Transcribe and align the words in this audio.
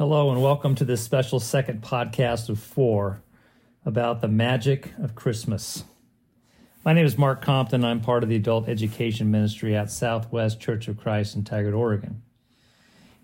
Hello, 0.00 0.30
and 0.30 0.40
welcome 0.40 0.74
to 0.76 0.84
this 0.86 1.04
special 1.04 1.38
second 1.38 1.82
podcast 1.82 2.48
of 2.48 2.58
four 2.58 3.20
about 3.84 4.22
the 4.22 4.28
magic 4.28 4.94
of 4.96 5.14
Christmas. 5.14 5.84
My 6.86 6.94
name 6.94 7.04
is 7.04 7.18
Mark 7.18 7.42
Compton. 7.42 7.84
I'm 7.84 8.00
part 8.00 8.22
of 8.22 8.30
the 8.30 8.36
adult 8.36 8.66
education 8.66 9.30
ministry 9.30 9.76
at 9.76 9.90
Southwest 9.90 10.58
Church 10.58 10.88
of 10.88 10.96
Christ 10.96 11.36
in 11.36 11.44
Tigard, 11.44 11.76
Oregon. 11.76 12.22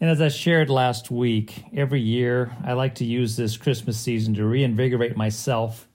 And 0.03 0.11
as 0.11 0.21
I 0.21 0.29
shared 0.29 0.69
last 0.69 1.11
week, 1.11 1.65
every 1.75 2.03
year 2.03 2.55
I 2.63 2.75
like 2.75 2.97
to 2.97 3.07
use 3.07 3.37
this 3.37 3.57
Christmas 3.57 3.99
season 3.99 4.35
to 4.35 4.45
reinvigorate 4.45 5.17
myself 5.17 5.89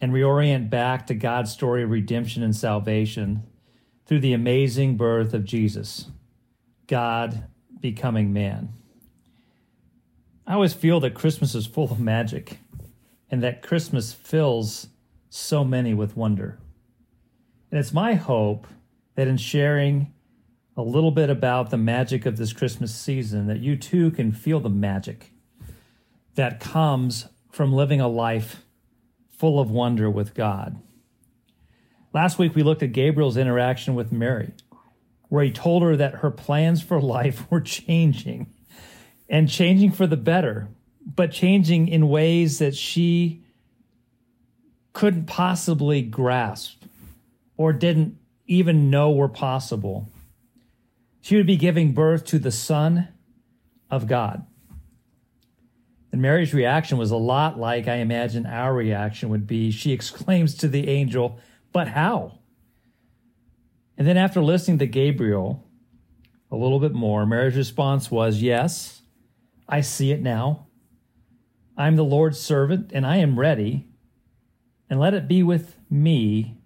and 0.00 0.12
reorient 0.12 0.68
back 0.68 1.06
to 1.06 1.14
God's 1.14 1.52
story 1.52 1.84
of 1.84 1.90
redemption 1.90 2.42
and 2.42 2.56
salvation 2.56 3.44
through 4.06 4.18
the 4.18 4.32
amazing 4.32 4.96
birth 4.96 5.32
of 5.32 5.44
Jesus, 5.44 6.06
God 6.88 7.44
becoming 7.80 8.32
man. 8.32 8.70
I 10.46 10.54
always 10.54 10.74
feel 10.74 11.00
that 11.00 11.14
Christmas 11.14 11.54
is 11.54 11.66
full 11.66 11.90
of 11.90 12.00
magic 12.00 12.58
and 13.30 13.42
that 13.42 13.62
Christmas 13.62 14.12
fills 14.12 14.88
so 15.30 15.64
many 15.64 15.94
with 15.94 16.16
wonder. 16.16 16.58
And 17.70 17.78
it's 17.78 17.92
my 17.92 18.14
hope 18.14 18.66
that 19.14 19.28
in 19.28 19.36
sharing 19.36 20.12
a 20.76 20.82
little 20.82 21.10
bit 21.10 21.30
about 21.30 21.70
the 21.70 21.78
magic 21.78 22.26
of 22.26 22.36
this 22.36 22.52
Christmas 22.52 22.94
season, 22.94 23.46
that 23.46 23.60
you 23.60 23.76
too 23.76 24.10
can 24.10 24.32
feel 24.32 24.60
the 24.60 24.68
magic 24.68 25.32
that 26.34 26.60
comes 26.60 27.28
from 27.50 27.72
living 27.72 28.00
a 28.00 28.08
life 28.08 28.64
full 29.30 29.60
of 29.60 29.70
wonder 29.70 30.10
with 30.10 30.34
God. 30.34 30.80
Last 32.12 32.38
week, 32.38 32.54
we 32.54 32.62
looked 32.62 32.82
at 32.82 32.92
Gabriel's 32.92 33.36
interaction 33.36 33.94
with 33.94 34.12
Mary, 34.12 34.52
where 35.28 35.44
he 35.44 35.50
told 35.50 35.82
her 35.82 35.96
that 35.96 36.16
her 36.16 36.30
plans 36.30 36.82
for 36.82 37.00
life 37.00 37.46
were 37.50 37.60
changing 37.60 38.52
and 39.32 39.48
changing 39.48 39.90
for 39.90 40.06
the 40.06 40.16
better, 40.16 40.68
but 41.04 41.32
changing 41.32 41.88
in 41.88 42.10
ways 42.10 42.58
that 42.58 42.76
she 42.76 43.42
couldn't 44.92 45.24
possibly 45.24 46.02
grasp 46.02 46.84
or 47.56 47.72
didn't 47.72 48.18
even 48.46 48.90
know 48.90 49.10
were 49.10 49.30
possible. 49.30 50.10
She 51.22 51.36
would 51.36 51.46
be 51.46 51.56
giving 51.56 51.92
birth 51.92 52.26
to 52.26 52.38
the 52.38 52.50
Son 52.50 53.08
of 53.90 54.06
God. 54.06 54.44
And 56.12 56.20
Mary's 56.20 56.52
reaction 56.52 56.98
was 56.98 57.10
a 57.10 57.16
lot 57.16 57.58
like 57.58 57.88
I 57.88 57.96
imagine 57.96 58.44
our 58.44 58.74
reaction 58.74 59.30
would 59.30 59.46
be. 59.46 59.70
She 59.70 59.92
exclaims 59.92 60.54
to 60.56 60.68
the 60.68 60.88
angel, 60.88 61.38
But 61.72 61.88
how? 61.88 62.40
And 63.96 64.06
then, 64.06 64.18
after 64.18 64.42
listening 64.42 64.78
to 64.80 64.86
Gabriel 64.86 65.66
a 66.50 66.56
little 66.56 66.80
bit 66.80 66.92
more, 66.92 67.24
Mary's 67.24 67.56
response 67.56 68.10
was, 68.10 68.42
Yes, 68.42 69.01
I 69.68 69.80
see 69.80 70.12
it 70.12 70.22
now. 70.22 70.66
I'm 71.76 71.96
the 71.96 72.04
Lord's 72.04 72.38
servant, 72.38 72.90
and 72.92 73.06
I 73.06 73.16
am 73.16 73.38
ready. 73.38 73.88
And 74.90 75.00
let 75.00 75.14
it 75.14 75.26
be 75.26 75.42
with 75.42 75.76
me 75.88 76.58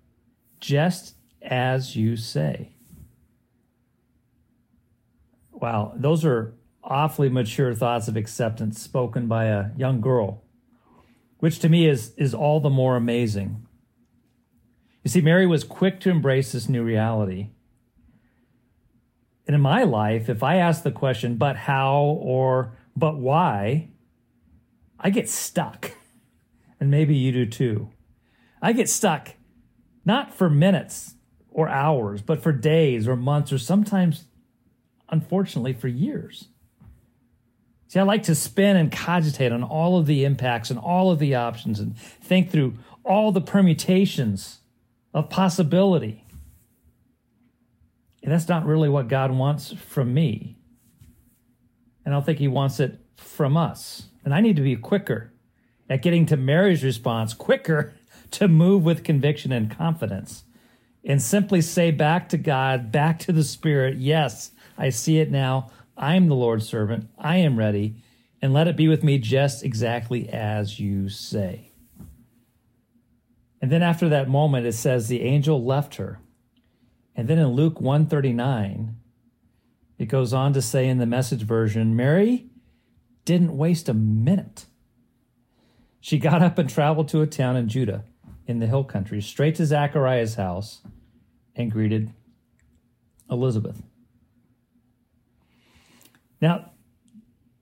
just 0.61 1.15
as 1.43 1.95
you 1.95 2.17
say. 2.17 2.73
Wow, 5.53 5.93
those 5.97 6.25
are 6.25 6.55
awfully 6.83 7.29
mature 7.29 7.75
thoughts 7.75 8.09
of 8.09 8.17
acceptance 8.17 8.81
spoken 8.81 9.27
by 9.27 9.47
a 9.47 9.71
young 9.77 10.01
girl, 10.01 10.43
which 11.39 11.59
to 11.61 11.69
me 11.69 11.89
is, 11.89 12.13
is 12.17 12.35
all 12.35 12.61
the 12.61 12.71
more 12.71 12.97
amazing. 12.97 13.67
You 15.03 15.11
see, 15.11 15.21
Mary 15.21 15.47
was 15.47 15.65
quick 15.65 16.01
to 16.01 16.11
embrace 16.11 16.53
this 16.53 16.69
new 16.69 16.83
reality. 16.83 17.51
And 19.47 19.55
in 19.55 19.61
my 19.61 19.85
life, 19.85 20.29
if 20.29 20.43
I 20.43 20.57
ask 20.57 20.83
the 20.83 20.91
question, 20.91 21.37
but 21.37 21.57
how 21.57 22.19
or 22.21 22.77
but 22.97 23.19
why, 23.19 23.91
I 24.99 25.11
get 25.11 25.29
stuck. 25.29 25.93
And 26.81 26.91
maybe 26.91 27.15
you 27.15 27.33
do 27.33 27.47
too. 27.47 27.91
I 28.61 28.73
get 28.73 28.89
stuck 28.89 29.35
not 30.05 30.33
for 30.33 30.49
minutes 30.49 31.15
or 31.51 31.69
hours, 31.69 32.23
but 32.23 32.43
for 32.43 32.53
days 32.53 33.07
or 33.07 33.17
months 33.17 33.53
or 33.53 33.59
sometimes, 33.59 34.25
unfortunately, 35.09 35.73
for 35.73 35.89
years. 35.89 36.49
See, 37.89 37.99
I 37.99 38.03
like 38.03 38.25
to 38.25 38.35
spin 38.35 38.77
and 38.77 38.91
cogitate 38.91 39.53
on 39.53 39.63
all 39.63 39.99
of 39.99 40.07
the 40.07 40.25
impacts 40.25 40.71
and 40.71 40.79
all 40.79 41.11
of 41.11 41.19
the 41.19 41.35
options 41.35 41.79
and 41.81 41.97
think 41.97 42.51
through 42.51 42.75
all 43.05 43.31
the 43.31 43.41
permutations 43.41 44.61
of 45.15 45.31
possibility. 45.31 46.25
And 48.23 48.33
that's 48.33 48.49
not 48.49 48.67
really 48.67 48.89
what 48.89 49.09
God 49.09 49.31
wants 49.31 49.73
from 49.73 50.13
me 50.13 50.56
I 52.07 52.11
don't 52.11 52.25
think 52.25 52.39
he 52.39 52.49
wants 52.49 52.79
it 52.79 53.01
from 53.17 53.57
us. 53.57 54.05
And 54.25 54.35
I 54.35 54.41
need 54.41 54.57
to 54.57 54.63
be 54.63 54.77
quicker 54.77 55.33
at 55.89 56.03
getting 56.03 56.27
to 56.27 56.37
Mary's 56.37 56.85
response, 56.85 57.35
quicker 57.35 57.95
to 58.33 58.49
move 58.49 58.85
with 58.85 59.05
conviction 59.05 59.53
and 59.53 59.71
confidence, 59.71 60.45
and 61.05 61.21
simply 61.21 61.61
say 61.61 61.91
back 61.91 62.29
to 62.31 62.37
God, 62.39 62.91
back 62.91 63.19
to 63.21 63.33
the 63.33 63.45
Spirit, 63.45 63.97
Yes, 63.97 64.51
I 64.79 64.91
see 64.91 65.19
it 65.19 65.31
now. 65.31 65.71
I 65.97 66.17
am 66.17 66.29
the 66.29 66.35
Lord's 66.35 66.69
servant. 66.69 67.09
I 67.19 67.37
am 67.39 67.59
ready. 67.59 67.97
And 68.43 68.53
let 68.53 68.69
it 68.69 68.77
be 68.77 68.87
with 68.87 69.03
me 69.03 69.19
just 69.19 69.65
exactly 69.65 70.29
as 70.29 70.79
you 70.79 71.09
say. 71.09 71.71
And 73.63 73.73
then 73.73 73.83
after 73.83 74.09
that 74.11 74.29
moment, 74.29 74.67
it 74.67 74.75
says 74.75 75.09
the 75.09 75.23
angel 75.23 75.65
left 75.65 75.97
her. 75.97 76.21
And 77.15 77.29
then 77.29 77.39
in 77.39 77.49
Luke 77.49 77.81
139, 77.81 78.97
it 79.99 80.07
goes 80.07 80.33
on 80.33 80.53
to 80.53 80.63
say 80.63 80.89
in 80.89 80.99
the 80.99 81.07
message 81.07 81.43
version 81.43 81.97
Mary 81.97 82.47
didn't 83.25 83.57
waste 83.57 83.89
a 83.89 83.95
minute. 83.95 84.67
She 86.01 86.19
got 86.19 86.43
up 86.43 86.59
and 86.59 86.69
traveled 86.69 87.09
to 87.09 87.23
a 87.23 87.27
town 87.27 87.57
in 87.57 87.69
Judah 87.69 88.05
in 88.47 88.61
the 88.61 88.67
hill 88.67 88.85
country, 88.85 89.21
straight 89.21 89.57
to 89.57 89.67
Zachariah's 89.67 90.37
house, 90.37 90.83
and 91.57 91.71
greeted 91.71 92.13
Elizabeth. 93.31 93.83
Now, 96.41 96.71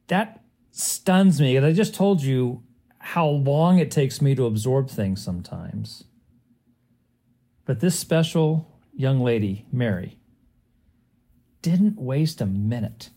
that 0.08 0.42
stuns 0.72 1.40
me, 1.40 1.56
and 1.56 1.64
I 1.64 1.72
just 1.72 1.94
told 1.94 2.22
you 2.22 2.62
how 2.98 3.26
long 3.26 3.78
it 3.78 3.90
takes 3.90 4.20
me 4.20 4.34
to 4.34 4.46
absorb 4.46 4.90
things 4.90 5.22
sometimes. 5.22 6.04
But 7.64 7.80
this 7.80 7.98
special 7.98 8.68
young 8.92 9.20
lady, 9.20 9.64
Mary, 9.72 10.18
didn't 11.64 11.98
waste 11.98 12.42
a 12.42 12.46
minute. 12.46 13.08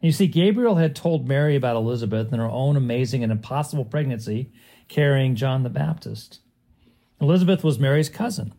You 0.00 0.10
see, 0.10 0.26
Gabriel 0.26 0.74
had 0.74 0.96
told 0.96 1.28
Mary 1.28 1.54
about 1.54 1.76
Elizabeth 1.76 2.32
and 2.32 2.40
her 2.40 2.50
own 2.50 2.76
amazing 2.76 3.22
and 3.22 3.30
impossible 3.30 3.84
pregnancy 3.84 4.50
carrying 4.88 5.36
John 5.36 5.62
the 5.62 5.70
Baptist. 5.70 6.40
Elizabeth 7.20 7.62
was 7.62 7.78
Mary's 7.78 8.08
cousin. 8.08 8.52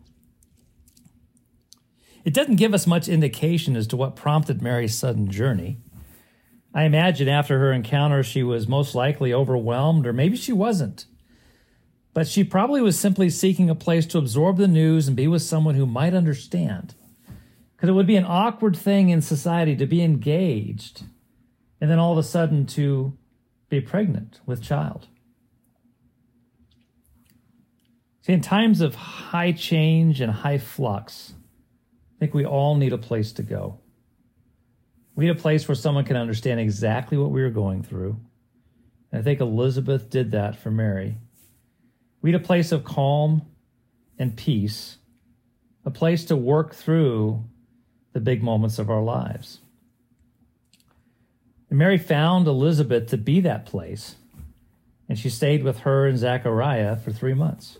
It 2.24 2.32
doesn't 2.32 2.56
give 2.56 2.72
us 2.72 2.86
much 2.86 3.06
indication 3.06 3.76
as 3.76 3.86
to 3.88 3.98
what 3.98 4.16
prompted 4.16 4.62
Mary's 4.62 4.96
sudden 4.96 5.30
journey. 5.30 5.76
I 6.72 6.84
imagine 6.84 7.28
after 7.28 7.58
her 7.58 7.70
encounter, 7.70 8.22
she 8.22 8.42
was 8.42 8.66
most 8.66 8.94
likely 8.94 9.30
overwhelmed, 9.30 10.06
or 10.06 10.14
maybe 10.14 10.38
she 10.38 10.52
wasn't. 10.52 11.04
But 12.14 12.26
she 12.28 12.44
probably 12.44 12.80
was 12.80 12.98
simply 12.98 13.28
seeking 13.28 13.68
a 13.68 13.74
place 13.74 14.06
to 14.06 14.18
absorb 14.18 14.56
the 14.56 14.66
news 14.66 15.06
and 15.06 15.14
be 15.14 15.28
with 15.28 15.42
someone 15.42 15.74
who 15.74 15.84
might 15.84 16.14
understand. 16.14 16.94
Because 17.84 17.92
it 17.92 17.96
would 17.96 18.06
be 18.06 18.16
an 18.16 18.24
awkward 18.26 18.74
thing 18.78 19.10
in 19.10 19.20
society 19.20 19.76
to 19.76 19.84
be 19.84 20.02
engaged 20.02 21.02
and 21.82 21.90
then 21.90 21.98
all 21.98 22.12
of 22.12 22.16
a 22.16 22.22
sudden 22.22 22.64
to 22.64 23.14
be 23.68 23.78
pregnant 23.78 24.40
with 24.46 24.62
child. 24.62 25.06
See, 28.22 28.32
in 28.32 28.40
times 28.40 28.80
of 28.80 28.94
high 28.94 29.52
change 29.52 30.22
and 30.22 30.32
high 30.32 30.56
flux, 30.56 31.34
I 32.16 32.18
think 32.20 32.32
we 32.32 32.46
all 32.46 32.74
need 32.74 32.94
a 32.94 32.96
place 32.96 33.32
to 33.32 33.42
go. 33.42 33.80
We 35.14 35.26
need 35.26 35.36
a 35.36 35.38
place 35.38 35.68
where 35.68 35.74
someone 35.74 36.06
can 36.06 36.16
understand 36.16 36.60
exactly 36.60 37.18
what 37.18 37.32
we 37.32 37.42
are 37.42 37.50
going 37.50 37.82
through. 37.82 38.18
And 39.12 39.20
I 39.20 39.22
think 39.22 39.42
Elizabeth 39.42 40.08
did 40.08 40.30
that 40.30 40.56
for 40.56 40.70
Mary. 40.70 41.18
We 42.22 42.30
need 42.30 42.40
a 42.40 42.46
place 42.46 42.72
of 42.72 42.82
calm 42.82 43.42
and 44.18 44.34
peace, 44.34 44.96
a 45.84 45.90
place 45.90 46.24
to 46.24 46.34
work 46.34 46.74
through 46.74 47.44
the 48.14 48.20
big 48.20 48.42
moments 48.42 48.78
of 48.78 48.88
our 48.88 49.02
lives. 49.02 49.58
And 51.68 51.78
Mary 51.78 51.98
found 51.98 52.46
Elizabeth 52.46 53.08
to 53.08 53.18
be 53.18 53.40
that 53.40 53.66
place, 53.66 54.14
and 55.08 55.18
she 55.18 55.28
stayed 55.28 55.62
with 55.62 55.80
her 55.80 56.06
and 56.06 56.16
Zachariah 56.16 56.96
for 56.96 57.12
three 57.12 57.34
months. 57.34 57.78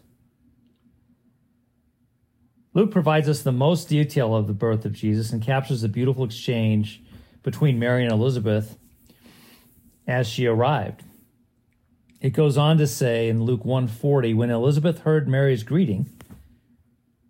Luke 2.74 2.90
provides 2.90 3.28
us 3.28 3.42
the 3.42 3.52
most 3.52 3.88
detail 3.88 4.34
of 4.34 4.48
the 4.48 4.52
birth 4.52 4.84
of 4.84 4.92
Jesus 4.92 5.32
and 5.32 5.40
captures 5.40 5.82
the 5.82 5.88
beautiful 5.88 6.24
exchange 6.24 7.00
between 7.44 7.78
Mary 7.78 8.02
and 8.02 8.12
Elizabeth 8.12 8.76
as 10.08 10.26
she 10.26 10.46
arrived. 10.46 11.04
It 12.20 12.30
goes 12.30 12.58
on 12.58 12.78
to 12.78 12.88
say 12.88 13.28
in 13.28 13.44
Luke 13.44 13.64
140 13.64 14.34
when 14.34 14.50
Elizabeth 14.50 15.00
heard 15.00 15.28
Mary's 15.28 15.62
greeting, 15.62 16.06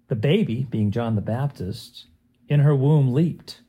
the 0.08 0.16
baby, 0.16 0.66
being 0.70 0.90
John 0.90 1.14
the 1.14 1.20
Baptist, 1.20 2.06
in 2.48 2.60
her 2.60 2.74
womb 2.74 3.12
leaped. 3.12 3.60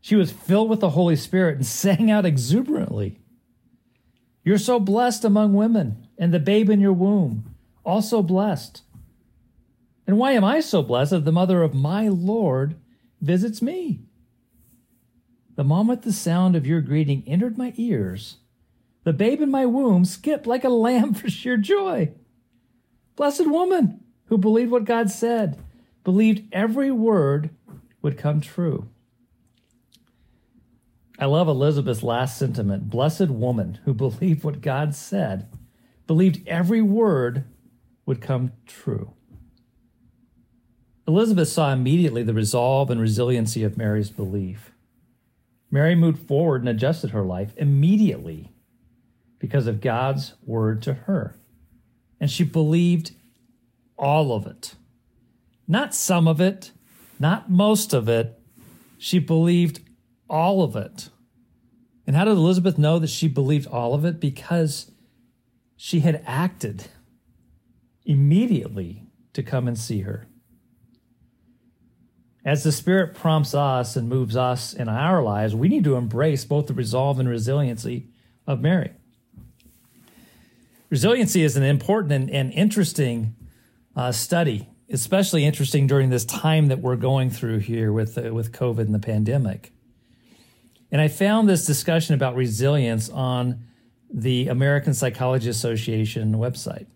She 0.00 0.16
was 0.16 0.32
filled 0.32 0.70
with 0.70 0.80
the 0.80 0.90
Holy 0.90 1.16
Spirit 1.16 1.56
and 1.56 1.66
sang 1.82 2.10
out 2.10 2.26
exuberantly. 2.26 3.20
You're 4.44 4.58
so 4.58 4.80
blessed 4.80 5.24
among 5.24 5.52
women, 5.52 6.06
and 6.16 6.32
the 6.32 6.38
babe 6.38 6.70
in 6.70 6.80
your 6.80 6.92
womb, 6.92 7.54
also 7.84 8.22
blessed. 8.22 8.82
And 10.06 10.16
why 10.16 10.32
am 10.32 10.44
I 10.44 10.60
so 10.60 10.82
blessed 10.82 11.24
the 11.24 11.32
mother 11.32 11.62
of 11.62 11.74
my 11.74 12.08
Lord 12.08 12.76
visits 13.20 13.60
me? 13.60 14.00
The 15.56 15.64
moment 15.64 16.02
the 16.02 16.12
sound 16.12 16.56
of 16.56 16.66
your 16.66 16.80
greeting 16.80 17.22
entered 17.26 17.58
my 17.58 17.74
ears, 17.76 18.36
the 19.04 19.12
babe 19.12 19.42
in 19.42 19.50
my 19.50 19.66
womb 19.66 20.04
skipped 20.04 20.46
like 20.46 20.64
a 20.64 20.70
lamb 20.70 21.14
for 21.14 21.28
sheer 21.28 21.56
joy. 21.56 22.12
Blessed 23.16 23.46
woman 23.46 24.04
who 24.26 24.38
believed 24.38 24.70
what 24.70 24.84
God 24.84 25.10
said, 25.10 25.58
believed 26.04 26.52
every 26.52 26.90
word 26.90 27.50
would 28.02 28.18
come 28.18 28.40
true. 28.40 28.88
I 31.18 31.26
love 31.26 31.48
Elizabeth's 31.48 32.02
last 32.02 32.38
sentiment 32.38 32.90
blessed 32.90 33.28
woman 33.28 33.80
who 33.84 33.92
believed 33.92 34.44
what 34.44 34.60
God 34.60 34.94
said, 34.94 35.48
believed 36.06 36.46
every 36.46 36.80
word 36.80 37.44
would 38.06 38.20
come 38.20 38.52
true. 38.66 39.14
Elizabeth 41.08 41.48
saw 41.48 41.72
immediately 41.72 42.22
the 42.22 42.34
resolve 42.34 42.90
and 42.90 43.00
resiliency 43.00 43.64
of 43.64 43.76
Mary's 43.76 44.10
belief. 44.10 44.72
Mary 45.70 45.94
moved 45.94 46.26
forward 46.26 46.62
and 46.62 46.68
adjusted 46.68 47.10
her 47.10 47.22
life 47.22 47.52
immediately 47.56 48.52
because 49.38 49.66
of 49.66 49.80
God's 49.80 50.34
word 50.44 50.82
to 50.82 50.94
her. 50.94 51.34
And 52.20 52.30
she 52.30 52.44
believed 52.44 53.12
all 53.98 54.32
of 54.32 54.46
it. 54.46 54.74
Not 55.68 55.94
some 55.94 56.26
of 56.26 56.40
it, 56.40 56.72
not 57.20 57.50
most 57.50 57.92
of 57.92 58.08
it. 58.08 58.40
She 58.96 59.18
believed 59.18 59.80
all 60.28 60.62
of 60.62 60.74
it. 60.74 61.10
And 62.06 62.16
how 62.16 62.24
did 62.24 62.32
Elizabeth 62.32 62.78
know 62.78 62.98
that 62.98 63.10
she 63.10 63.28
believed 63.28 63.66
all 63.66 63.92
of 63.92 64.04
it? 64.04 64.18
Because 64.18 64.90
she 65.76 66.00
had 66.00 66.22
acted 66.26 66.86
immediately 68.04 69.04
to 69.34 69.42
come 69.42 69.68
and 69.68 69.78
see 69.78 70.00
her. 70.00 70.26
As 72.44 72.64
the 72.64 72.72
Spirit 72.72 73.14
prompts 73.14 73.54
us 73.54 73.94
and 73.94 74.08
moves 74.08 74.34
us 74.34 74.72
in 74.72 74.88
our 74.88 75.22
lives, 75.22 75.54
we 75.54 75.68
need 75.68 75.84
to 75.84 75.96
embrace 75.96 76.46
both 76.46 76.66
the 76.66 76.72
resolve 76.72 77.20
and 77.20 77.28
resiliency 77.28 78.08
of 78.46 78.62
Mary. 78.62 78.92
Resiliency 80.88 81.42
is 81.42 81.58
an 81.58 81.62
important 81.62 82.12
and, 82.12 82.30
and 82.30 82.50
interesting 82.52 83.36
uh, 83.94 84.12
study, 84.12 84.66
especially 84.90 85.44
interesting 85.44 85.86
during 85.86 86.10
this 86.10 86.24
time 86.24 86.68
that 86.68 86.80
we're 86.80 86.96
going 86.96 87.30
through 87.30 87.58
here 87.58 87.92
with, 87.92 88.16
uh, 88.16 88.32
with 88.32 88.52
COVID 88.52 88.80
and 88.80 88.94
the 88.94 88.98
pandemic. 88.98 89.72
And 90.90 91.00
I 91.00 91.08
found 91.08 91.48
this 91.48 91.66
discussion 91.66 92.14
about 92.14 92.34
resilience 92.34 93.10
on 93.10 93.64
the 94.10 94.48
American 94.48 94.94
Psychology 94.94 95.50
Association 95.50 96.34
website. 96.34 96.86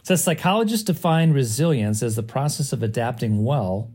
It 0.00 0.06
says 0.06 0.24
psychologists 0.24 0.84
define 0.84 1.32
resilience 1.32 2.02
as 2.02 2.16
the 2.16 2.24
process 2.24 2.72
of 2.72 2.82
adapting 2.82 3.44
well 3.44 3.94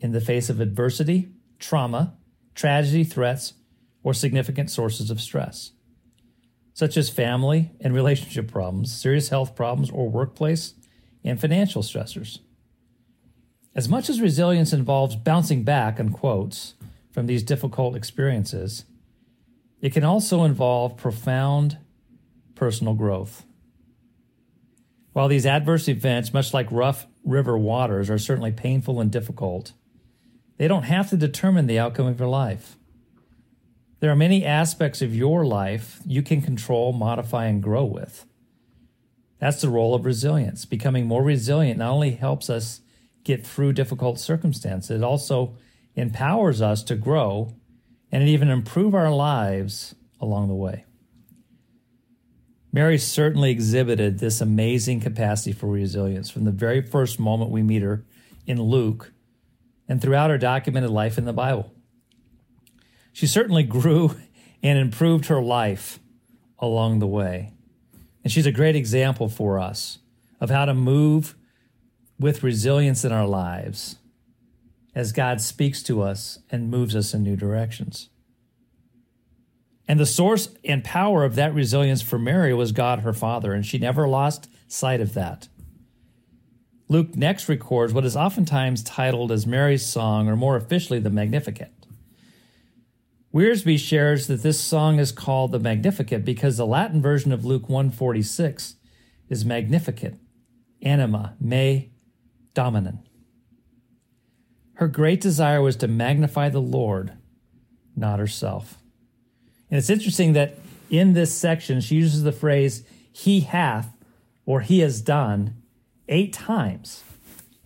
in 0.00 0.12
the 0.12 0.20
face 0.20 0.50
of 0.50 0.60
adversity, 0.60 1.30
trauma, 1.58 2.14
tragedy, 2.54 3.04
threats, 3.04 3.54
or 4.02 4.12
significant 4.12 4.70
sources 4.70 5.10
of 5.10 5.18
stress, 5.18 5.72
such 6.74 6.98
as 6.98 7.08
family 7.08 7.70
and 7.80 7.94
relationship 7.94 8.52
problems, 8.52 8.94
serious 8.94 9.30
health 9.30 9.56
problems, 9.56 9.90
or 9.90 10.10
workplace 10.10 10.74
and 11.26 11.40
financial 11.40 11.82
stressors. 11.82 12.38
As 13.74 13.88
much 13.88 14.08
as 14.08 14.20
resilience 14.20 14.72
involves 14.72 15.16
bouncing 15.16 15.62
back, 15.62 15.98
in 15.98 16.10
quotes, 16.10 16.74
from 17.10 17.26
these 17.26 17.42
difficult 17.42 17.96
experiences, 17.96 18.84
it 19.80 19.92
can 19.92 20.04
also 20.04 20.44
involve 20.44 20.96
profound 20.96 21.78
personal 22.54 22.94
growth. 22.94 23.44
While 25.12 25.28
these 25.28 25.46
adverse 25.46 25.88
events, 25.88 26.32
much 26.32 26.54
like 26.54 26.70
rough 26.70 27.06
river 27.24 27.56
waters, 27.56 28.08
are 28.08 28.18
certainly 28.18 28.52
painful 28.52 29.00
and 29.00 29.10
difficult, 29.10 29.72
they 30.58 30.68
don't 30.68 30.84
have 30.84 31.10
to 31.10 31.16
determine 31.16 31.66
the 31.66 31.78
outcome 31.78 32.06
of 32.06 32.18
your 32.18 32.28
life. 32.28 32.76
There 34.00 34.10
are 34.10 34.16
many 34.16 34.44
aspects 34.44 35.02
of 35.02 35.14
your 35.14 35.44
life 35.44 36.00
you 36.06 36.22
can 36.22 36.42
control, 36.42 36.92
modify, 36.92 37.46
and 37.46 37.62
grow 37.62 37.84
with. 37.84 38.26
That's 39.38 39.60
the 39.60 39.68
role 39.68 39.94
of 39.94 40.04
resilience. 40.04 40.64
Becoming 40.64 41.06
more 41.06 41.22
resilient 41.22 41.78
not 41.78 41.92
only 41.92 42.12
helps 42.12 42.48
us 42.48 42.80
get 43.24 43.46
through 43.46 43.72
difficult 43.72 44.18
circumstances, 44.18 44.90
it 44.90 45.04
also 45.04 45.56
empowers 45.94 46.62
us 46.62 46.82
to 46.84 46.96
grow 46.96 47.54
and 48.12 48.28
even 48.28 48.48
improve 48.48 48.94
our 48.94 49.10
lives 49.10 49.94
along 50.20 50.48
the 50.48 50.54
way. 50.54 50.84
Mary 52.72 52.98
certainly 52.98 53.50
exhibited 53.50 54.18
this 54.18 54.40
amazing 54.40 55.00
capacity 55.00 55.52
for 55.52 55.66
resilience 55.66 56.30
from 56.30 56.44
the 56.44 56.50
very 56.50 56.82
first 56.82 57.18
moment 57.18 57.50
we 57.50 57.62
meet 57.62 57.82
her 57.82 58.04
in 58.46 58.60
Luke 58.60 59.12
and 59.88 60.00
throughout 60.00 60.30
her 60.30 60.38
documented 60.38 60.90
life 60.90 61.16
in 61.16 61.24
the 61.24 61.32
Bible. 61.32 61.72
She 63.12 63.26
certainly 63.26 63.62
grew 63.62 64.14
and 64.62 64.78
improved 64.78 65.26
her 65.26 65.40
life 65.40 65.98
along 66.58 66.98
the 66.98 67.06
way. 67.06 67.55
And 68.26 68.32
she's 68.32 68.44
a 68.44 68.50
great 68.50 68.74
example 68.74 69.28
for 69.28 69.56
us 69.56 70.00
of 70.40 70.50
how 70.50 70.64
to 70.64 70.74
move 70.74 71.36
with 72.18 72.42
resilience 72.42 73.04
in 73.04 73.12
our 73.12 73.24
lives 73.24 73.98
as 74.96 75.12
God 75.12 75.40
speaks 75.40 75.80
to 75.84 76.02
us 76.02 76.40
and 76.50 76.68
moves 76.68 76.96
us 76.96 77.14
in 77.14 77.22
new 77.22 77.36
directions. 77.36 78.08
And 79.86 80.00
the 80.00 80.06
source 80.06 80.48
and 80.64 80.82
power 80.82 81.22
of 81.22 81.36
that 81.36 81.54
resilience 81.54 82.02
for 82.02 82.18
Mary 82.18 82.52
was 82.52 82.72
God, 82.72 83.02
her 83.02 83.12
Father, 83.12 83.52
and 83.52 83.64
she 83.64 83.78
never 83.78 84.08
lost 84.08 84.50
sight 84.66 85.00
of 85.00 85.14
that. 85.14 85.46
Luke 86.88 87.14
next 87.14 87.48
records 87.48 87.92
what 87.92 88.04
is 88.04 88.16
oftentimes 88.16 88.82
titled 88.82 89.30
as 89.30 89.46
Mary's 89.46 89.86
song, 89.86 90.26
or 90.26 90.34
more 90.34 90.56
officially, 90.56 90.98
the 90.98 91.10
Magnificat. 91.10 91.75
Wiersbe 93.36 93.78
shares 93.78 94.28
that 94.28 94.42
this 94.42 94.58
song 94.58 94.98
is 94.98 95.12
called 95.12 95.52
the 95.52 95.58
Magnificat 95.58 96.24
because 96.24 96.56
the 96.56 96.64
Latin 96.64 97.02
version 97.02 97.32
of 97.32 97.44
Luke 97.44 97.68
146 97.68 98.76
is 99.28 99.44
Magnificat, 99.44 100.14
anima, 100.80 101.36
mea, 101.38 101.92
dominum. 102.54 103.00
Her 104.76 104.88
great 104.88 105.20
desire 105.20 105.60
was 105.60 105.76
to 105.76 105.86
magnify 105.86 106.48
the 106.48 106.62
Lord, 106.62 107.12
not 107.94 108.18
herself. 108.18 108.78
And 109.70 109.76
it's 109.76 109.90
interesting 109.90 110.32
that 110.32 110.56
in 110.88 111.12
this 111.12 111.36
section, 111.36 111.82
she 111.82 111.96
uses 111.96 112.22
the 112.22 112.32
phrase, 112.32 112.84
he 113.12 113.40
hath 113.40 113.98
or 114.46 114.62
he 114.62 114.78
has 114.78 115.02
done 115.02 115.62
eight 116.08 116.32
times 116.32 117.04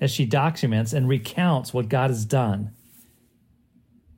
as 0.00 0.10
she 0.10 0.26
documents 0.26 0.92
and 0.92 1.08
recounts 1.08 1.72
what 1.72 1.88
God 1.88 2.10
has 2.10 2.24
done 2.24 2.72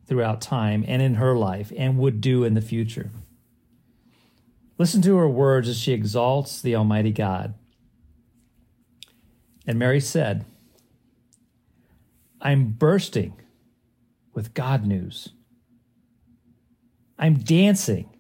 throughout 0.07 0.41
time 0.41 0.85
and 0.87 1.01
in 1.01 1.15
her 1.15 1.37
life 1.37 1.73
and 1.77 1.99
would 1.99 2.21
do 2.21 2.45
in 2.45 2.55
the 2.55 2.61
future. 2.61 3.11
Listen 4.79 5.03
to 5.03 5.17
her 5.17 5.29
words 5.29 5.69
as 5.69 5.79
she 5.79 5.93
exalts 5.93 6.61
the 6.61 6.75
Almighty 6.75 7.13
God. 7.13 7.55
And 9.67 9.79
Mary 9.79 10.01
said, 10.01 10.45
I'm 12.41 12.71
bursting 12.71 13.41
with 14.35 14.55
God 14.55 14.85
news. 14.85 15.29
I'm 17.19 17.35
dancing 17.35 18.11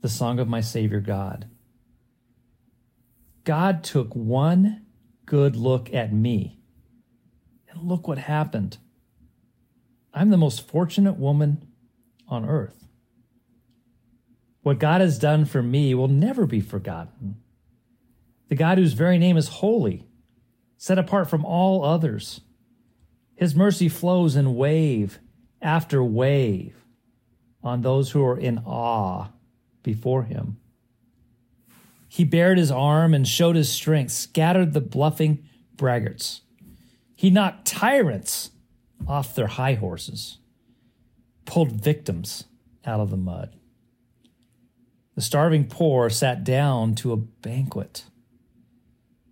the 0.00 0.08
song 0.08 0.40
of 0.40 0.48
my 0.48 0.60
Savior 0.60 1.00
God. 1.00 1.48
God 3.44 3.84
took 3.84 4.14
one 4.14 4.84
good 5.26 5.54
look 5.54 5.94
at 5.94 6.12
me, 6.12 6.58
and 7.68 7.82
look 7.82 8.08
what 8.08 8.18
happened. 8.18 8.78
I'm 10.12 10.30
the 10.30 10.36
most 10.36 10.66
fortunate 10.66 11.18
woman 11.18 11.66
on 12.28 12.48
earth. 12.48 12.88
What 14.62 14.78
God 14.78 15.00
has 15.00 15.18
done 15.18 15.44
for 15.44 15.62
me 15.62 15.94
will 15.94 16.08
never 16.08 16.46
be 16.46 16.60
forgotten. 16.60 17.36
The 18.48 18.56
God 18.56 18.78
whose 18.78 18.92
very 18.92 19.18
name 19.18 19.36
is 19.36 19.48
holy, 19.48 20.06
set 20.76 20.98
apart 20.98 21.30
from 21.30 21.44
all 21.44 21.84
others. 21.84 22.40
His 23.36 23.54
mercy 23.54 23.88
flows 23.88 24.36
in 24.36 24.56
wave 24.56 25.18
after 25.62 26.02
wave 26.02 26.84
on 27.62 27.82
those 27.82 28.10
who 28.10 28.24
are 28.24 28.38
in 28.38 28.58
awe 28.66 29.28
before 29.82 30.24
him. 30.24 30.58
He 32.08 32.24
bared 32.24 32.58
his 32.58 32.72
arm 32.72 33.14
and 33.14 33.26
showed 33.26 33.56
his 33.56 33.70
strength, 33.70 34.10
scattered 34.10 34.72
the 34.72 34.80
bluffing 34.80 35.46
braggarts. 35.76 36.40
He 37.14 37.30
knocked 37.30 37.66
tyrants 37.66 38.50
off 39.06 39.34
their 39.34 39.46
high 39.48 39.74
horses, 39.74 40.38
pulled 41.44 41.72
victims 41.72 42.44
out 42.84 43.00
of 43.00 43.10
the 43.10 43.16
mud. 43.16 43.56
The 45.14 45.22
starving 45.22 45.66
poor 45.66 46.08
sat 46.10 46.44
down 46.44 46.94
to 46.96 47.12
a 47.12 47.16
banquet. 47.16 48.04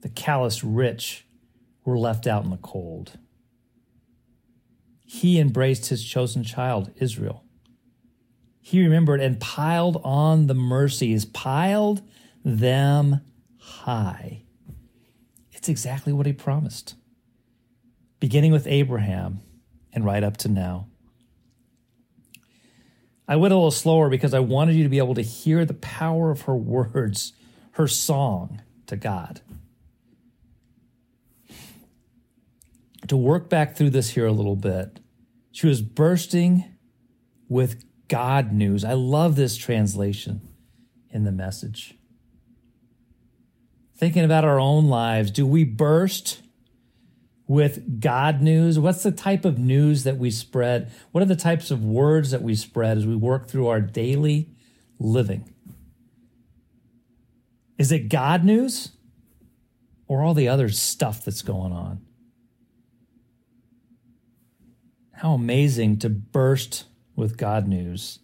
The 0.03 0.09
callous 0.09 0.63
rich 0.63 1.27
were 1.85 1.99
left 1.99 2.27
out 2.27 2.45
in 2.45 2.51
the 2.51 2.57
cold. 2.59 3.19
he 5.11 5.41
embraced 5.41 5.87
his 5.87 6.05
chosen 6.05 6.45
child, 6.45 6.91
Israel. 6.97 7.43
He 8.61 8.83
remembered 8.83 9.23
and 9.23 9.41
piled 9.41 9.99
on 10.05 10.47
the 10.47 10.55
mercies, 10.55 11.25
piled 11.25 12.03
them 12.45 13.23
high. 13.59 14.43
It's 15.51 15.71
exactly 15.71 16.13
what 16.13 16.27
he 16.27 16.35
promised, 16.35 16.95
beginning 18.21 18.53
with 18.53 18.67
Abraham 18.67 19.41
and 19.93 20.05
right 20.05 20.23
up 20.23 20.37
to 20.39 20.49
now. 20.49 20.87
I 23.27 23.37
went 23.37 23.53
a 23.53 23.57
little 23.57 23.71
slower 23.71 24.09
because 24.09 24.33
I 24.33 24.41
wanted 24.41 24.75
you 24.75 24.83
to 24.85 24.89
be 24.89 24.99
able 24.99 25.15
to 25.15 25.23
hear 25.23 25.65
the 25.65 25.75
power 25.75 26.31
of 26.31 26.43
her 26.43 26.57
words, 26.57 27.35
her 27.73 27.87
song 27.87 28.63
to 28.87 28.97
God. 28.97 29.43
To 33.07 33.17
work 33.17 33.49
back 33.49 33.77
through 33.77 33.91
this 33.91 34.11
here 34.11 34.27
a 34.27 34.33
little 34.33 34.57
bit, 34.57 35.01
she 35.53 35.67
was 35.67 35.83
bursting 35.83 36.65
with 37.49 37.85
God 38.09 38.53
news. 38.53 38.85
I 38.85 38.95
love 38.95 39.37
this 39.37 39.57
translation 39.57 40.41
in 41.11 41.25
the 41.25 41.33
message. 41.33 41.95
Thinking 43.97 44.25
about 44.25 44.45
our 44.45 44.61
own 44.61 44.87
lives, 44.87 45.31
do 45.31 45.47
we 45.47 45.65
burst 45.65 46.43
with 47.49 47.99
God 47.99 48.43
news? 48.43 48.79
What's 48.79 49.03
the 49.03 49.11
type 49.11 49.45
of 49.47 49.59
news 49.59 50.05
that 50.05 50.19
we 50.19 50.31
spread? 50.31 50.93
What 51.11 51.23
are 51.23 51.27
the 51.27 51.35
types 51.35 51.71
of 51.71 51.83
words 51.85 52.31
that 52.31 52.43
we 52.43 52.55
spread 52.55 52.99
as 52.99 53.07
we 53.07 53.17
work 53.17 53.49
through 53.49 53.67
our 53.67 53.81
daily 53.81 54.51
living? 55.01 55.53
Is 57.79 57.91
it 57.91 58.11
God 58.11 58.45
news 58.45 58.93
or 60.07 60.23
all 60.23 60.35
the 60.35 60.49
other 60.49 60.69
stuff 60.69 61.25
that's 61.25 61.43
going 61.43 61.73
on? 61.73 62.03
How 65.15 65.33
amazing 65.33 65.99
to 66.01 66.11
burst 66.11 66.85
with 67.17 67.37
God 67.37 67.67
news, 67.67 68.21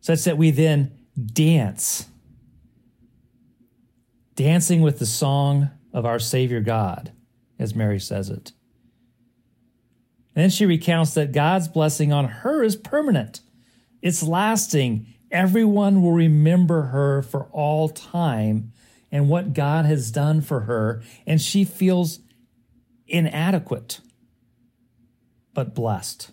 such 0.00 0.24
that 0.24 0.36
we 0.36 0.50
then 0.50 0.90
dance, 1.32 2.08
dancing 4.34 4.80
with 4.80 4.98
the 4.98 5.06
song 5.06 5.70
of 5.92 6.04
our 6.04 6.18
Savior 6.18 6.60
God 6.60 7.12
as 7.60 7.74
Mary 7.74 8.00
says 8.00 8.30
it. 8.30 8.52
Then 10.34 10.50
she 10.50 10.64
recounts 10.64 11.14
that 11.14 11.32
God's 11.32 11.68
blessing 11.68 12.12
on 12.12 12.24
her 12.24 12.64
is 12.64 12.74
permanent, 12.74 13.42
it's 14.02 14.22
lasting. 14.22 15.06
Everyone 15.30 16.02
will 16.02 16.10
remember 16.10 16.86
her 16.86 17.22
for 17.22 17.44
all 17.52 17.88
time 17.88 18.72
and 19.12 19.28
what 19.28 19.52
God 19.52 19.84
has 19.84 20.10
done 20.10 20.40
for 20.40 20.62
her, 20.62 21.04
and 21.24 21.40
she 21.40 21.62
feels 21.62 22.18
inadequate, 23.06 24.00
but 25.54 25.72
blessed 25.72 26.32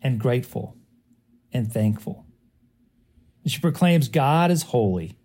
and 0.00 0.18
grateful 0.18 0.78
and 1.52 1.70
thankful. 1.70 2.24
And 3.42 3.52
she 3.52 3.60
proclaims 3.60 4.08
God 4.08 4.50
is 4.50 4.62
holy. 4.62 5.18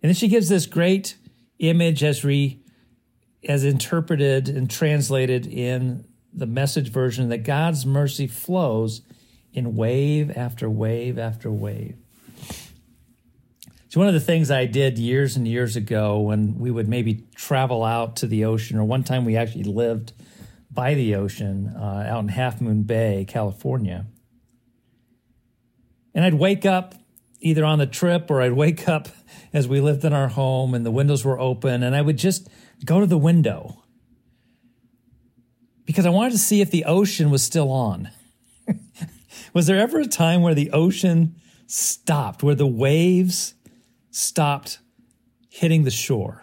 And 0.00 0.10
then 0.10 0.14
she 0.14 0.28
gives 0.28 0.48
this 0.48 0.66
great 0.66 1.16
image 1.58 2.04
as 2.04 2.22
we 2.22 2.62
as 3.44 3.64
interpreted 3.64 4.48
and 4.48 4.70
translated 4.70 5.46
in 5.46 6.04
the 6.32 6.46
message 6.46 6.90
version 6.90 7.28
that 7.28 7.38
God's 7.38 7.86
mercy 7.86 8.26
flows 8.26 9.02
in 9.52 9.74
wave 9.74 10.30
after 10.36 10.68
wave 10.68 11.18
after 11.18 11.50
wave. 11.50 11.96
So, 13.88 14.00
one 14.00 14.08
of 14.08 14.14
the 14.14 14.20
things 14.20 14.50
I 14.50 14.66
did 14.66 14.98
years 14.98 15.36
and 15.36 15.48
years 15.48 15.74
ago 15.74 16.20
when 16.20 16.58
we 16.58 16.70
would 16.70 16.88
maybe 16.88 17.26
travel 17.34 17.84
out 17.84 18.16
to 18.16 18.26
the 18.26 18.44
ocean, 18.44 18.78
or 18.78 18.84
one 18.84 19.02
time 19.02 19.24
we 19.24 19.36
actually 19.36 19.64
lived 19.64 20.12
by 20.70 20.94
the 20.94 21.14
ocean 21.14 21.72
uh, 21.74 22.04
out 22.06 22.20
in 22.20 22.28
Half 22.28 22.60
Moon 22.60 22.82
Bay, 22.82 23.24
California. 23.26 24.04
And 26.14 26.24
I'd 26.24 26.34
wake 26.34 26.66
up 26.66 26.94
either 27.40 27.64
on 27.64 27.78
the 27.78 27.86
trip 27.86 28.30
or 28.30 28.42
I'd 28.42 28.52
wake 28.52 28.88
up 28.88 29.08
as 29.52 29.66
we 29.66 29.80
lived 29.80 30.04
in 30.04 30.12
our 30.12 30.28
home 30.28 30.74
and 30.74 30.84
the 30.84 30.90
windows 30.90 31.24
were 31.24 31.38
open, 31.38 31.82
and 31.82 31.96
I 31.96 32.02
would 32.02 32.18
just 32.18 32.48
go 32.84 33.00
to 33.00 33.06
the 33.06 33.18
window 33.18 33.82
because 35.84 36.04
I 36.04 36.10
wanted 36.10 36.32
to 36.32 36.38
see 36.38 36.60
if 36.60 36.70
the 36.70 36.84
ocean 36.84 37.30
was 37.30 37.42
still 37.42 37.72
on. 37.72 38.10
was 39.54 39.66
there 39.66 39.78
ever 39.78 40.00
a 40.00 40.06
time 40.06 40.42
where 40.42 40.54
the 40.54 40.70
ocean 40.70 41.36
stopped, 41.66 42.42
where 42.42 42.54
the 42.54 42.66
waves 42.66 43.54
stopped 44.10 44.80
hitting 45.48 45.84
the 45.84 45.90
shore? 45.90 46.42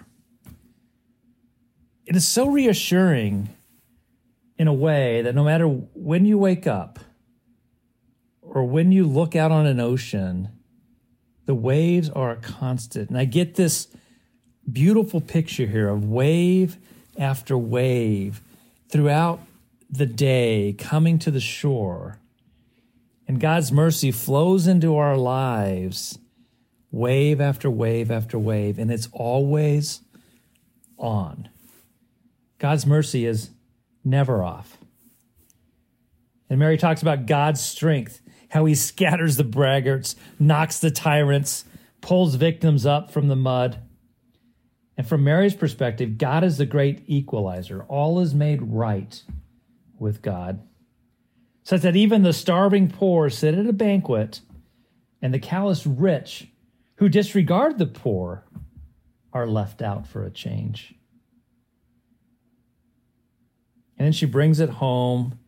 It 2.07 2.15
is 2.15 2.27
so 2.27 2.47
reassuring 2.47 3.49
in 4.57 4.67
a 4.67 4.73
way 4.73 5.21
that 5.21 5.35
no 5.35 5.43
matter 5.43 5.67
when 5.67 6.25
you 6.25 6.37
wake 6.37 6.65
up 6.65 6.99
or 8.41 8.63
when 8.63 8.91
you 8.91 9.05
look 9.05 9.35
out 9.35 9.51
on 9.51 9.65
an 9.65 9.79
ocean, 9.79 10.49
the 11.45 11.55
waves 11.55 12.09
are 12.09 12.35
constant. 12.35 13.09
And 13.09 13.17
I 13.17 13.25
get 13.25 13.55
this 13.55 13.89
beautiful 14.71 15.21
picture 15.21 15.65
here 15.65 15.89
of 15.89 16.05
wave 16.05 16.77
after 17.17 17.57
wave 17.57 18.41
throughout 18.89 19.39
the 19.89 20.05
day 20.05 20.75
coming 20.77 21.19
to 21.19 21.31
the 21.31 21.39
shore. 21.39 22.19
And 23.27 23.39
God's 23.39 23.71
mercy 23.71 24.11
flows 24.11 24.67
into 24.67 24.95
our 24.97 25.17
lives, 25.17 26.19
wave 26.91 27.41
after 27.41 27.69
wave 27.69 28.11
after 28.11 28.37
wave, 28.37 28.77
and 28.77 28.91
it's 28.91 29.09
always 29.11 30.01
on. 30.97 31.49
God's 32.59 32.85
mercy 32.85 33.25
is 33.25 33.49
never 34.03 34.43
off. 34.43 34.77
And 36.49 36.59
Mary 36.59 36.77
talks 36.77 37.01
about 37.01 37.25
God's 37.25 37.61
strength, 37.61 38.21
how 38.49 38.65
he 38.65 38.75
scatters 38.75 39.37
the 39.37 39.43
braggarts, 39.43 40.15
knocks 40.39 40.79
the 40.79 40.91
tyrants, 40.91 41.65
pulls 42.01 42.35
victims 42.35 42.85
up 42.85 43.11
from 43.11 43.27
the 43.27 43.35
mud. 43.35 43.79
And 44.97 45.07
from 45.07 45.23
Mary's 45.23 45.55
perspective, 45.55 46.17
God 46.17 46.43
is 46.43 46.57
the 46.57 46.65
great 46.65 47.03
equalizer. 47.07 47.83
All 47.83 48.19
is 48.19 48.33
made 48.33 48.61
right 48.61 49.21
with 49.99 50.21
God, 50.21 50.61
such 51.63 51.81
that 51.81 51.95
even 51.95 52.23
the 52.23 52.33
starving 52.33 52.89
poor 52.89 53.29
sit 53.29 53.55
at 53.55 53.67
a 53.67 53.73
banquet, 53.73 54.41
and 55.21 55.33
the 55.33 55.39
callous 55.39 55.85
rich 55.85 56.47
who 56.97 57.09
disregard 57.09 57.77
the 57.77 57.85
poor 57.85 58.45
are 59.33 59.47
left 59.47 59.81
out 59.81 60.07
for 60.07 60.23
a 60.23 60.31
change. 60.31 60.93
And 63.97 64.05
then 64.05 64.13
she 64.13 64.25
brings 64.25 64.59
it 64.59 64.69
home, 64.69 65.39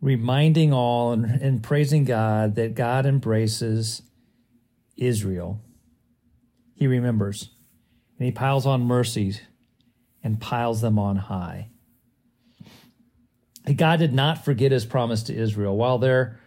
reminding 0.00 0.72
all 0.72 1.12
and, 1.12 1.24
and 1.24 1.62
praising 1.62 2.04
God 2.04 2.54
that 2.54 2.74
God 2.74 3.06
embraces 3.06 4.02
Israel. 4.96 5.60
He 6.74 6.86
remembers 6.86 7.50
and 8.18 8.26
he 8.26 8.32
piles 8.32 8.66
on 8.66 8.82
mercies 8.82 9.40
and 10.22 10.40
piles 10.40 10.80
them 10.80 10.98
on 10.98 11.16
high. 11.16 11.68
God 13.76 13.98
did 13.98 14.14
not 14.14 14.44
forget 14.44 14.72
his 14.72 14.86
promise 14.86 15.22
to 15.24 15.34
Israel. 15.34 15.76
While 15.76 15.98
there 15.98 16.40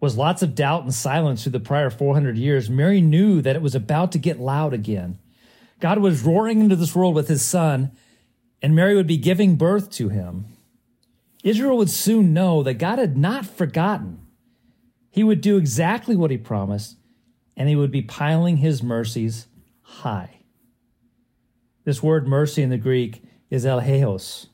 was 0.00 0.16
lots 0.16 0.42
of 0.42 0.54
doubt 0.54 0.82
and 0.82 0.94
silence 0.94 1.42
through 1.42 1.52
the 1.52 1.60
prior 1.60 1.90
400 1.90 2.38
years, 2.38 2.70
Mary 2.70 3.00
knew 3.00 3.42
that 3.42 3.56
it 3.56 3.62
was 3.62 3.74
about 3.74 4.12
to 4.12 4.18
get 4.18 4.40
loud 4.40 4.72
again. 4.72 5.18
God 5.80 5.98
was 5.98 6.22
roaring 6.22 6.60
into 6.60 6.76
this 6.76 6.94
world 6.94 7.14
with 7.14 7.28
his 7.28 7.42
son, 7.42 7.90
and 8.62 8.74
Mary 8.74 8.94
would 8.94 9.06
be 9.06 9.16
giving 9.16 9.56
birth 9.56 9.90
to 9.92 10.08
him. 10.08 10.46
Israel 11.42 11.76
would 11.78 11.90
soon 11.90 12.32
know 12.32 12.62
that 12.62 12.74
God 12.74 12.98
had 12.98 13.16
not 13.16 13.46
forgotten. 13.46 14.20
He 15.10 15.24
would 15.24 15.40
do 15.40 15.56
exactly 15.56 16.14
what 16.14 16.30
he 16.30 16.38
promised, 16.38 16.96
and 17.56 17.68
he 17.68 17.76
would 17.76 17.90
be 17.90 18.02
piling 18.02 18.58
his 18.58 18.82
mercies 18.82 19.48
high. 19.82 20.39
This 21.84 22.02
word 22.02 22.26
mercy 22.26 22.62
in 22.62 22.70
the 22.70 22.78
Greek 22.78 23.22
is 23.48 23.64
eleos, 23.64 24.46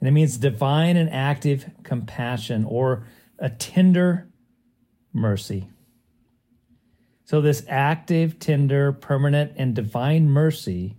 and 0.00 0.08
it 0.08 0.12
means 0.12 0.36
divine 0.36 0.96
and 0.96 1.10
active 1.10 1.70
compassion 1.82 2.64
or 2.64 3.06
a 3.38 3.50
tender 3.50 4.28
mercy. 5.12 5.68
So, 7.24 7.40
this 7.40 7.64
active, 7.68 8.38
tender, 8.38 8.92
permanent, 8.92 9.52
and 9.56 9.74
divine 9.74 10.30
mercy 10.30 10.96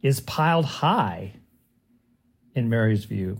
is 0.00 0.20
piled 0.20 0.64
high 0.64 1.34
in 2.54 2.68
Mary's 2.68 3.04
view. 3.04 3.38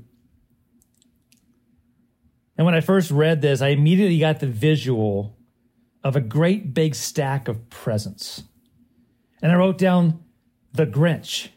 And 2.57 2.67
when 2.67 2.75
I 2.75 2.81
first 2.81 3.11
read 3.11 3.41
this, 3.41 3.63
I 3.63 3.69
immediately 3.69 4.19
got 4.19 4.41
the 4.41 4.47
visual 4.47 5.37
of 6.05 6.17
a 6.17 6.21
great 6.21 6.75
big 6.75 6.95
stack 6.95 7.49
of 7.49 7.71
presents. 7.71 8.43
And 9.41 9.51
I 9.51 9.57
wrote 9.57 9.79
down 9.79 10.23
the 10.73 10.87
Grinch. 10.87 11.49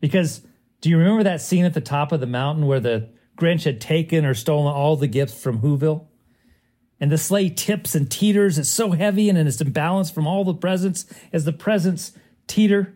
Because 0.00 0.42
do 0.80 0.88
you 0.88 0.98
remember 0.98 1.24
that 1.24 1.40
scene 1.40 1.64
at 1.64 1.74
the 1.74 1.80
top 1.80 2.12
of 2.12 2.20
the 2.20 2.26
mountain 2.26 2.66
where 2.66 2.80
the 2.80 3.08
Grinch 3.36 3.64
had 3.64 3.80
taken 3.80 4.24
or 4.24 4.34
stolen 4.34 4.72
all 4.72 4.96
the 4.96 5.06
gifts 5.06 5.40
from 5.40 5.60
Whoville? 5.60 6.06
And 7.00 7.12
the 7.12 7.18
sleigh 7.18 7.50
tips 7.50 7.94
and 7.94 8.10
teeters. 8.10 8.58
It's 8.58 8.68
so 8.68 8.90
heavy 8.90 9.28
and 9.28 9.38
it's 9.38 9.62
imbalanced 9.62 10.12
from 10.12 10.26
all 10.26 10.44
the 10.44 10.54
presents 10.54 11.06
as 11.32 11.44
the 11.44 11.52
presents 11.52 12.12
teeter. 12.48 12.94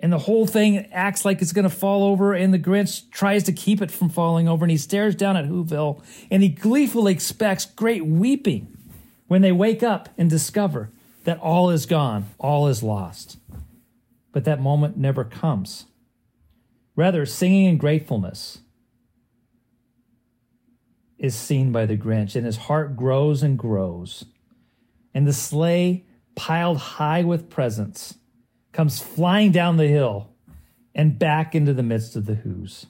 and 0.00 0.12
the 0.12 0.18
whole 0.18 0.46
thing 0.46 0.86
acts 0.92 1.24
like 1.24 1.42
it's 1.42 1.52
going 1.52 1.68
to 1.68 1.74
fall 1.74 2.04
over 2.04 2.32
and 2.32 2.52
the 2.52 2.58
grinch 2.58 3.10
tries 3.10 3.42
to 3.44 3.52
keep 3.52 3.80
it 3.80 3.90
from 3.90 4.08
falling 4.08 4.48
over 4.48 4.64
and 4.64 4.70
he 4.70 4.76
stares 4.76 5.14
down 5.14 5.36
at 5.36 5.44
whoville 5.46 6.02
and 6.30 6.42
he 6.42 6.48
gleefully 6.48 7.12
expects 7.12 7.64
great 7.64 8.04
weeping 8.04 8.76
when 9.28 9.42
they 9.42 9.52
wake 9.52 9.82
up 9.82 10.08
and 10.18 10.28
discover 10.30 10.90
that 11.24 11.38
all 11.38 11.70
is 11.70 11.86
gone 11.86 12.26
all 12.38 12.68
is 12.68 12.82
lost 12.82 13.38
but 14.32 14.44
that 14.44 14.60
moment 14.60 14.96
never 14.96 15.24
comes 15.24 15.86
rather 16.96 17.24
singing 17.24 17.66
in 17.66 17.76
gratefulness 17.76 18.58
is 21.18 21.34
seen 21.34 21.72
by 21.72 21.86
the 21.86 21.96
grinch 21.96 22.36
and 22.36 22.46
his 22.46 22.56
heart 22.56 22.96
grows 22.96 23.42
and 23.42 23.58
grows 23.58 24.24
and 25.14 25.26
the 25.26 25.32
sleigh 25.32 26.04
piled 26.34 26.78
high 26.78 27.22
with 27.24 27.50
presents 27.50 28.14
comes 28.72 29.00
flying 29.00 29.50
down 29.50 29.76
the 29.76 29.88
hill 29.88 30.30
and 30.94 31.18
back 31.18 31.54
into 31.54 31.72
the 31.72 31.82
midst 31.82 32.16
of 32.16 32.26
the 32.26 32.34
Who's. 32.34 32.86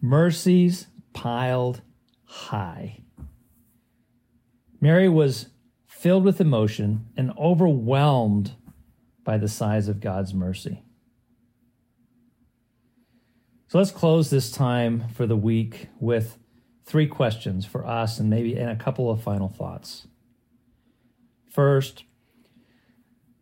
Mercies 0.00 0.86
piled 1.12 1.82
high. 2.24 3.02
Mary 4.80 5.08
was 5.08 5.50
filled 5.86 6.24
with 6.24 6.40
emotion 6.40 7.06
and 7.16 7.32
overwhelmed 7.38 8.56
by 9.24 9.38
the 9.38 9.48
size 9.48 9.88
of 9.88 10.00
God's 10.00 10.34
mercy. 10.34 10.82
So 13.68 13.78
let's 13.78 13.90
close 13.90 14.28
this 14.28 14.50
time 14.50 15.08
for 15.14 15.26
the 15.26 15.36
week 15.36 15.88
with 15.98 16.36
three 16.84 17.06
questions 17.06 17.64
for 17.64 17.86
us 17.86 18.18
and 18.18 18.28
maybe 18.28 18.56
and 18.56 18.70
a 18.70 18.76
couple 18.76 19.10
of 19.10 19.22
final 19.22 19.48
thoughts. 19.48 20.06
First, 21.50 22.04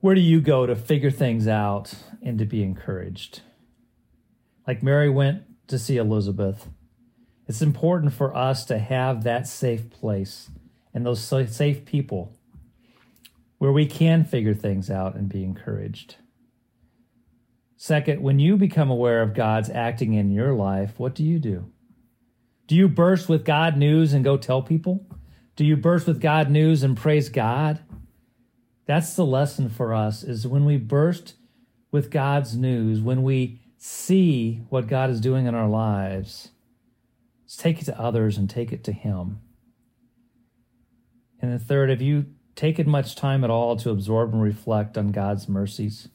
where 0.01 0.15
do 0.15 0.21
you 0.21 0.41
go 0.41 0.67
to 0.67 0.77
figure 0.77 1.11
things 1.11 1.49
out 1.49 1.95
and 2.23 2.39
to 2.39 2.45
be 2.45 2.63
encouraged? 2.63 3.43
Like 4.67 4.83
Mary 4.83 5.11
went 5.11 5.43
to 5.69 5.79
see 5.79 5.97
Elizabeth, 5.97 6.69
it's 7.49 7.63
important 7.63 8.13
for 8.13 8.37
us 8.37 8.65
to 8.67 8.79
have 8.79 9.25
that 9.25 9.49
safe 9.49 9.91
place 9.91 10.51
and 10.95 11.05
those 11.05 11.21
safe 11.21 11.85
people 11.85 12.39
where 13.61 13.73
we 13.73 13.85
can 13.85 14.25
figure 14.25 14.55
things 14.55 14.91
out 14.91 15.15
and 15.15 15.29
be 15.29 15.45
encouraged. 15.45 16.17
Second, 17.77 18.23
when 18.23 18.39
you 18.39 18.57
become 18.57 18.91
aware 18.91 19.21
of 19.21 19.35
God's 19.35 19.69
acting 19.69 20.15
in 20.15 20.31
your 20.31 20.55
life, 20.55 20.95
what 20.97 21.15
do 21.15 21.23
you 21.23 21.39
do? 21.39 21.71
Do 22.67 22.75
you 22.75 22.89
burst 22.89 23.29
with 23.29 23.45
God 23.45 23.77
news 23.77 24.15
and 24.15 24.25
go 24.25 24.39
tell 24.39 24.63
people? 24.63 25.07
Do 25.57 25.67
you 25.67 25.77
burst 25.77 26.07
with 26.07 26.23
God 26.23 26.51
news 26.51 26.83
and 26.83 26.97
praise 26.97 27.29
God? 27.29 27.81
That's 28.87 29.15
the 29.15 29.27
lesson 29.27 29.69
for 29.69 29.93
us 29.93 30.23
is 30.23 30.47
when 30.47 30.65
we 30.65 30.79
burst 30.79 31.35
with 31.91 32.11
God's 32.11 32.57
news, 32.57 33.03
when 33.03 33.23
we 33.23 33.61
see 33.77 34.63
what 34.71 34.87
God 34.87 35.11
is 35.11 35.21
doing 35.21 35.45
in 35.45 35.55
our 35.55 35.69
lives, 35.69 36.49
let's 37.43 37.59
take 37.59 37.83
it 37.83 37.85
to 37.85 38.01
others 38.01 38.39
and 38.39 38.49
take 38.49 38.73
it 38.73 38.85
to 38.85 38.93
Him. 38.93 39.43
And 41.43 41.53
the 41.53 41.59
third, 41.59 41.91
if 41.91 42.01
you 42.01 42.25
taken 42.61 42.89
much 42.89 43.15
time 43.17 43.43
at 43.43 43.51
all 43.51 43.77
to 43.77 43.91
absorb 43.91 44.33
and 44.33 44.43
reflect 44.43 44.97
on 44.97 45.13
God's 45.13 45.49
mercies? 45.49 46.09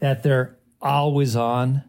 That 0.00 0.22
they're 0.22 0.56
always 0.80 1.36
on, 1.36 1.84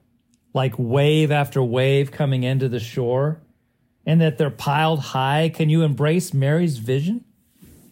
like 0.54 0.74
wave 0.78 1.32
after 1.32 1.62
wave 1.62 2.12
coming 2.12 2.44
into 2.44 2.68
the 2.68 2.80
shore, 2.80 3.42
and 4.06 4.20
that 4.22 4.38
they're 4.38 4.50
piled 4.50 5.00
high. 5.00 5.50
Can 5.54 5.70
you 5.70 5.84
embrace 5.84 6.34
Mary's 6.34 6.78
vision? 6.78 7.24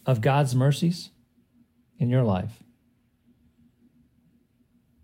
of 0.05 0.21
God's 0.21 0.55
mercies 0.55 1.09
in 1.97 2.09
your 2.09 2.23
life. 2.23 2.63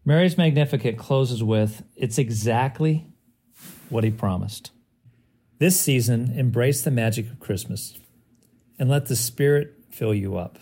Mary's 0.06 0.38
Magnificat 0.38 0.98
closes 0.98 1.44
with 1.44 1.84
It's 1.96 2.18
exactly 2.18 3.06
what 3.90 4.04
he 4.04 4.12
promised. 4.12 4.72
This 5.60 5.80
season, 5.80 6.34
embrace 6.36 6.82
the 6.82 6.92
magic 6.92 7.30
of 7.30 7.40
Christmas 7.40 7.98
and 8.82 8.90
let 8.90 9.06
the 9.06 9.16
Spirit 9.16 9.76
fill 9.92 10.12
you 10.12 10.38
up, 10.38 10.58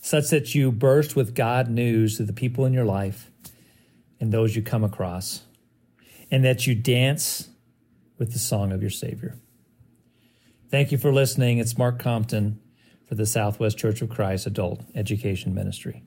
such 0.00 0.30
that 0.30 0.54
you 0.54 0.72
burst 0.72 1.14
with 1.14 1.34
God 1.34 1.68
news 1.68 2.16
to 2.16 2.22
the 2.22 2.32
people 2.32 2.64
in 2.64 2.72
your 2.72 2.86
life 2.86 3.30
and 4.18 4.32
those 4.32 4.56
you 4.56 4.62
come 4.62 4.82
across, 4.82 5.42
and 6.30 6.42
that 6.46 6.66
you 6.66 6.74
dance 6.74 7.50
with 8.16 8.32
the 8.32 8.38
song 8.38 8.72
of 8.72 8.80
your 8.80 8.90
Savior. 8.90 9.36
Thank 10.70 10.92
you 10.92 10.96
for 10.96 11.12
listening. 11.12 11.58
It's 11.58 11.76
Mark 11.76 11.98
Compton 11.98 12.58
for 13.06 13.16
the 13.16 13.26
Southwest 13.26 13.76
Church 13.76 14.00
of 14.00 14.08
Christ 14.08 14.46
Adult 14.46 14.80
Education 14.94 15.54
Ministry. 15.54 16.02